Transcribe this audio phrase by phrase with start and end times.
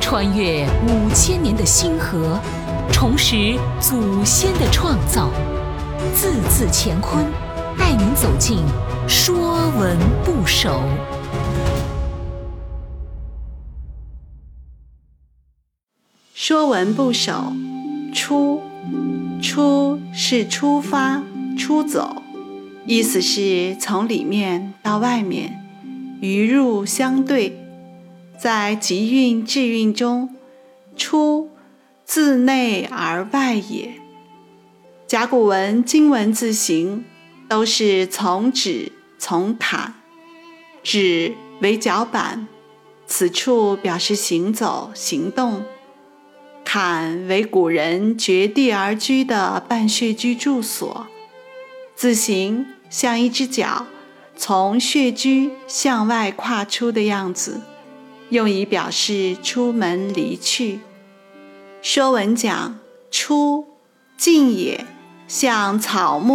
[0.00, 2.38] 穿越五千年的星河，
[2.92, 5.30] 重拾祖先的创造，
[6.14, 7.24] 字字乾坤，
[7.78, 8.58] 带您走进
[9.08, 10.70] 《说文不首》。
[16.34, 17.52] 《说文不首》
[18.14, 18.62] 出，
[19.42, 21.22] 出是出发、
[21.58, 22.22] 出走，
[22.86, 25.64] 意思是从里面到外面，
[26.20, 27.63] 与入相对。
[28.44, 30.36] 在集运、致运中，
[30.98, 31.48] 出
[32.04, 33.94] 自内而外也。
[35.06, 37.06] 甲骨文、金文字形
[37.48, 39.94] 都是从指、从坎，
[40.82, 42.46] 指为脚板，
[43.06, 45.62] 此处表示行走、行动；
[46.66, 51.06] 坎为古人掘地而居的半穴居住所，
[51.96, 53.86] 字形像一只脚
[54.36, 57.62] 从穴居向外跨出的样子。
[58.34, 60.80] 用以表示出门离去。
[61.80, 63.64] 说文讲出，
[64.16, 64.84] 进也，
[65.28, 66.32] 像草木。